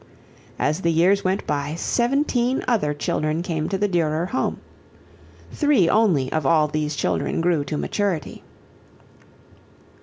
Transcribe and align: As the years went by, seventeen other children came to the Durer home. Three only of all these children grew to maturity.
As 0.57 0.81
the 0.81 0.89
years 0.91 1.23
went 1.23 1.45
by, 1.45 1.75
seventeen 1.75 2.65
other 2.67 2.91
children 2.91 3.43
came 3.43 3.69
to 3.69 3.77
the 3.77 3.87
Durer 3.87 4.25
home. 4.25 4.59
Three 5.51 5.87
only 5.87 6.31
of 6.31 6.43
all 6.43 6.67
these 6.67 6.95
children 6.95 7.39
grew 7.39 7.63
to 7.65 7.77
maturity. 7.77 8.41